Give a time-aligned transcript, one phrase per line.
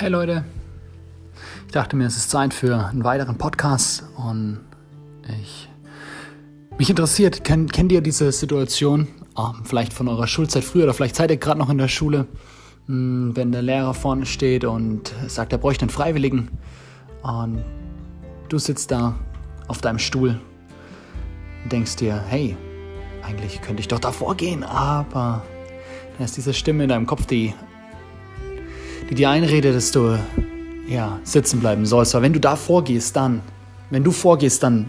[0.00, 0.44] Hey Leute,
[1.66, 4.60] ich dachte mir, es ist Zeit für einen weiteren Podcast und
[5.42, 5.68] ich
[6.78, 11.16] mich interessiert, kennt, kennt ihr diese Situation, oh, vielleicht von eurer Schulzeit früher oder vielleicht
[11.16, 12.28] seid ihr gerade noch in der Schule,
[12.86, 16.48] hm, wenn der Lehrer vorne steht und sagt, er bräuchte einen Freiwilligen
[17.22, 17.64] und
[18.48, 19.16] du sitzt da
[19.66, 20.40] auf deinem Stuhl
[21.64, 22.56] und denkst dir, hey,
[23.24, 25.42] eigentlich könnte ich doch davor gehen, aber
[26.16, 27.52] da ist diese Stimme in deinem Kopf, die
[29.10, 30.18] die dir einredet, dass du
[30.88, 32.14] ja, sitzen bleiben sollst.
[32.14, 33.40] Aber wenn du da vorgehst, dann,
[33.90, 34.88] wenn du vorgehst, dann,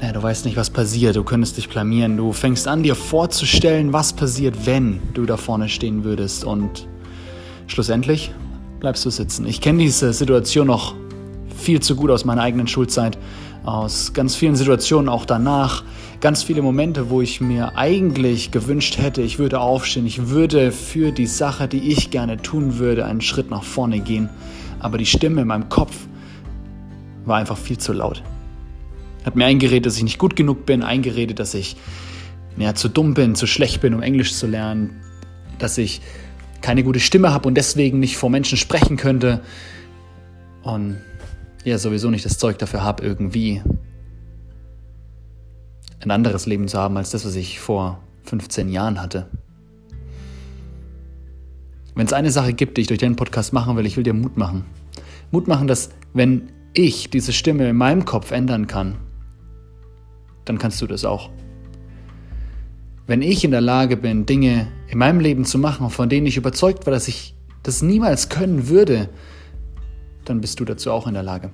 [0.00, 1.16] naja, du weißt nicht, was passiert.
[1.16, 2.16] Du könntest dich blamieren.
[2.16, 6.44] Du fängst an, dir vorzustellen, was passiert, wenn du da vorne stehen würdest.
[6.44, 6.86] Und
[7.66, 8.32] schlussendlich
[8.80, 9.46] bleibst du sitzen.
[9.46, 10.94] Ich kenne diese Situation noch
[11.56, 13.18] viel zu gut aus meiner eigenen Schulzeit,
[13.64, 15.82] aus ganz vielen Situationen auch danach,
[16.20, 21.12] ganz viele Momente, wo ich mir eigentlich gewünscht hätte, ich würde aufstehen, ich würde für
[21.12, 24.28] die Sache, die ich gerne tun würde, einen Schritt nach vorne gehen.
[24.80, 25.94] Aber die Stimme in meinem Kopf
[27.24, 28.22] war einfach viel zu laut.
[29.24, 31.76] Hat mir eingeredet, dass ich nicht gut genug bin, eingeredet, dass ich
[32.56, 35.00] ja, zu dumm bin, zu schlecht bin, um Englisch zu lernen,
[35.58, 36.00] dass ich
[36.60, 39.40] keine gute Stimme habe und deswegen nicht vor Menschen sprechen könnte.
[40.62, 40.98] Und
[41.64, 43.62] ja sowieso nicht das Zeug dafür habe, irgendwie
[46.08, 49.28] ein anderes Leben zu haben als das, was ich vor 15 Jahren hatte.
[51.94, 54.14] Wenn es eine Sache gibt, die ich durch den Podcast machen will, ich will dir
[54.14, 54.64] Mut machen.
[55.30, 58.96] Mut machen, dass wenn ich diese Stimme in meinem Kopf ändern kann,
[60.44, 61.28] dann kannst du das auch.
[63.06, 66.36] Wenn ich in der Lage bin, Dinge in meinem Leben zu machen, von denen ich
[66.36, 69.10] überzeugt war, dass ich das niemals können würde,
[70.24, 71.50] dann bist du dazu auch in der Lage.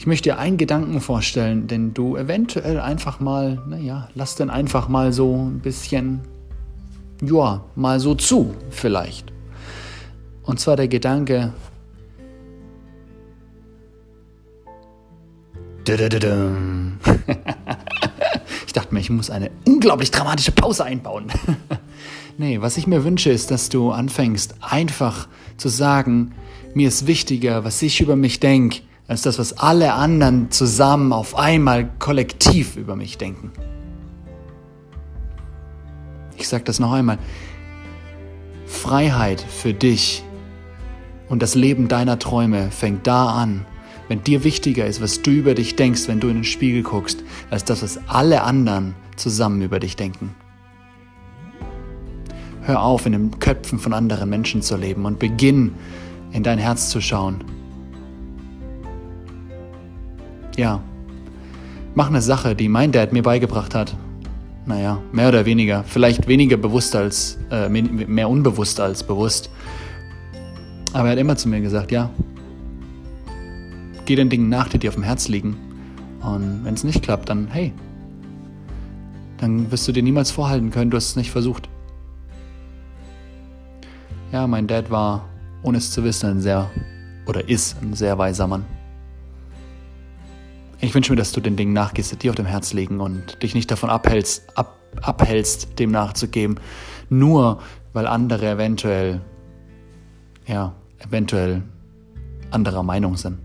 [0.00, 4.88] Ich möchte dir einen Gedanken vorstellen, den du eventuell einfach mal, naja, lass den einfach
[4.88, 6.22] mal so ein bisschen,
[7.20, 9.30] ja, mal so zu, vielleicht.
[10.42, 11.52] Und zwar der Gedanke,
[18.66, 21.26] ich dachte mir, ich muss eine unglaublich dramatische Pause einbauen.
[22.38, 25.28] Nee, was ich mir wünsche, ist, dass du anfängst, einfach
[25.58, 26.32] zu sagen,
[26.72, 31.36] mir ist wichtiger, was ich über mich denke, als das, was alle anderen zusammen auf
[31.36, 33.50] einmal kollektiv über mich denken.
[36.36, 37.18] Ich sage das noch einmal.
[38.66, 40.22] Freiheit für dich
[41.28, 43.66] und das Leben deiner Träume fängt da an,
[44.06, 47.24] wenn dir wichtiger ist, was du über dich denkst, wenn du in den Spiegel guckst,
[47.50, 50.36] als das, was alle anderen zusammen über dich denken.
[52.62, 55.74] Hör auf, in den Köpfen von anderen Menschen zu leben und beginn,
[56.30, 57.42] in dein Herz zu schauen.
[60.60, 60.82] Ja,
[61.94, 63.96] mach eine Sache, die mein Dad mir beigebracht hat.
[64.66, 65.84] Naja, mehr oder weniger.
[65.84, 69.48] Vielleicht weniger bewusst als, äh, mehr unbewusst als bewusst.
[70.92, 72.10] Aber er hat immer zu mir gesagt, ja,
[74.04, 75.56] geh den Dingen nach, die dir auf dem Herz liegen.
[76.20, 77.72] Und wenn es nicht klappt, dann hey,
[79.38, 81.70] dann wirst du dir niemals vorhalten können, du hast es nicht versucht.
[84.30, 85.24] Ja, mein Dad war,
[85.62, 86.68] ohne es zu wissen, ein sehr,
[87.24, 88.66] oder ist ein sehr weiser Mann.
[90.82, 93.42] Ich wünsche mir, dass du den Dingen nachgehst, die dir auf dem Herz liegen und
[93.42, 96.58] dich nicht davon abhältst, ab, abhältst, dem nachzugeben,
[97.10, 97.60] nur
[97.92, 99.20] weil andere eventuell,
[100.46, 101.62] ja, eventuell
[102.50, 103.38] anderer Meinung sind.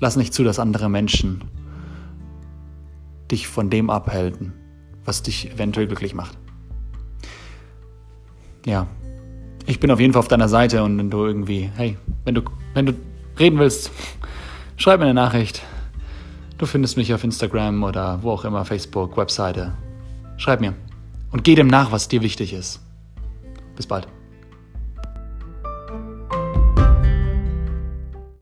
[0.00, 1.42] Lass nicht zu, dass andere Menschen
[3.30, 4.52] dich von dem abhalten,
[5.04, 6.38] was dich eventuell glücklich macht.
[8.64, 8.86] Ja,
[9.66, 12.42] ich bin auf jeden Fall auf deiner Seite und wenn du irgendwie, hey, wenn du,
[12.72, 12.94] wenn du
[13.38, 13.90] reden willst,
[14.76, 15.62] schreib mir eine Nachricht.
[16.58, 19.76] Du findest mich auf Instagram oder wo auch immer, Facebook, Webseite.
[20.38, 20.74] Schreib mir
[21.30, 22.80] und geh dem nach, was dir wichtig ist.
[23.76, 24.08] Bis bald.